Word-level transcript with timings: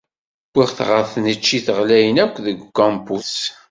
Wwiɣ-t 0.53 0.79
ɣer 0.89 1.03
tneččit 1.13 1.67
ɣlayen 1.77 2.17
akk 2.23 2.35
deg 2.45 2.57
ukampus. 2.65 3.33